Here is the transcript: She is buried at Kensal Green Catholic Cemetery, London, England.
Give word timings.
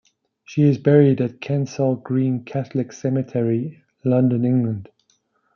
She 0.43 0.63
is 0.63 0.79
buried 0.79 1.21
at 1.21 1.41
Kensal 1.41 1.95
Green 1.97 2.43
Catholic 2.43 2.91
Cemetery, 2.91 3.83
London, 4.03 4.45
England. 4.45 4.89